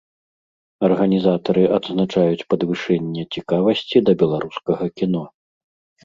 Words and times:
Арганізатары 0.85 1.63
адзначаюць 1.77 2.47
падвышэнне 2.53 3.23
цікавасці 3.35 3.97
да 4.09 4.15
беларускага 4.23 4.89
кіно. 5.03 5.23